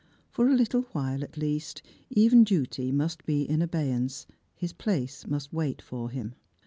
[0.31, 5.53] For a little while, at least, even duty must be iu abeyance, his place must
[5.53, 6.33] wait for him.